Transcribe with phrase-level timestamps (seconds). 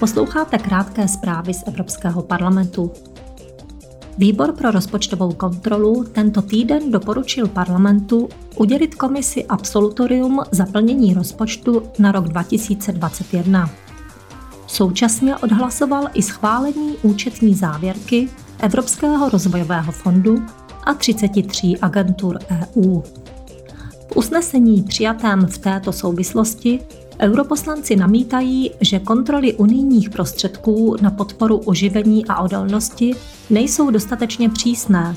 [0.00, 2.92] Posloucháte krátké zprávy z Evropského parlamentu.
[4.18, 12.12] Výbor pro rozpočtovou kontrolu tento týden doporučil parlamentu udělit komisi absolutorium za plnění rozpočtu na
[12.12, 13.70] rok 2021.
[14.66, 18.28] Současně odhlasoval i schválení účetní závěrky
[18.58, 20.42] Evropského rozvojového fondu
[20.84, 23.02] a 33 agentur EU.
[24.16, 26.80] Usnesení přijatém v této souvislosti
[27.20, 33.14] Europoslanci namítají, že kontroly unijních prostředků na podporu oživení a odolnosti
[33.50, 35.16] nejsou dostatečně přísné.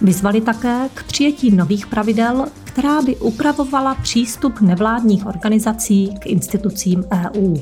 [0.00, 7.56] Vyzvali také k přijetí nových pravidel, která by upravovala přístup nevládních organizací k institucím EU.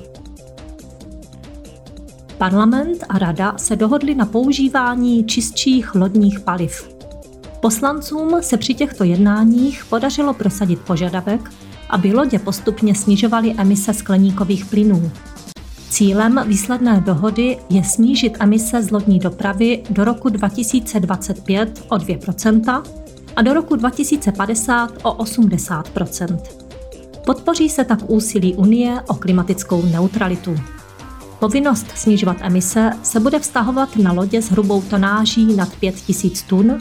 [2.38, 6.91] Parlament a Rada se dohodli na používání čistších lodních paliv.
[7.62, 11.50] Poslancům se při těchto jednáních podařilo prosadit požadavek,
[11.90, 15.10] aby lodě postupně snižovaly emise skleníkových plynů.
[15.90, 22.82] Cílem výsledné dohody je snížit emise z lodní dopravy do roku 2025 o 2%
[23.36, 26.38] a do roku 2050 o 80%
[27.26, 30.56] Podpoří se tak úsilí Unie o klimatickou neutralitu.
[31.40, 36.80] Povinnost snižovat emise se bude vztahovat na lodě s hrubou tonáží nad 5000 tun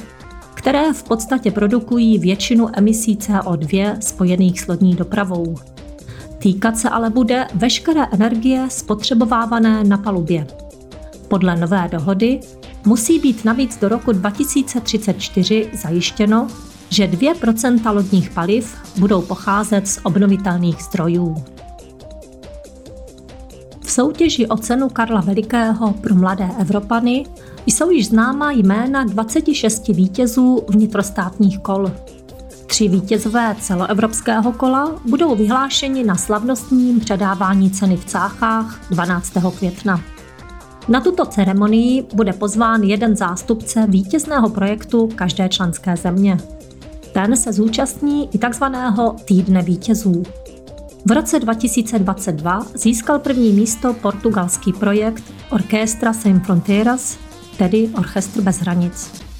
[0.61, 5.55] které v podstatě produkují většinu emisí CO2 spojených s lodní dopravou.
[6.37, 10.47] Týkat se ale bude veškeré energie spotřebovávané na palubě.
[11.27, 12.39] Podle nové dohody
[12.85, 16.47] musí být navíc do roku 2034 zajištěno,
[16.89, 21.43] že 2% lodních paliv budou pocházet z obnovitelných zdrojů.
[23.91, 27.25] V soutěži o cenu Karla Velikého pro mladé Evropany
[27.65, 31.91] jsou již známá jména 26 vítězů vnitrostátních kol.
[32.65, 39.33] Tři vítězové celoevropského kola budou vyhlášeni na slavnostním předávání ceny v Cáchách 12.
[39.57, 40.01] května.
[40.87, 46.37] Na tuto ceremonii bude pozván jeden zástupce vítězného projektu každé členské země.
[47.13, 48.63] Ten se zúčastní i tzv.
[49.25, 50.23] týdne vítězů.
[51.05, 57.17] V roce 2022 získal první místo portugalský projekt Orchestra Sem Fronteiras,
[57.57, 59.30] tedy Orchestr bez hranic.